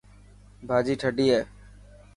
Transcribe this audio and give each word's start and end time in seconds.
ڀاڄي 0.67 0.93
ٿدي 1.01 1.27
هي. 1.33 1.41